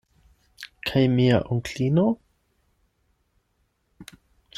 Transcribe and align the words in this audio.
Kaj 0.91 1.03
mia 1.17 1.35
onklino? 1.55 2.05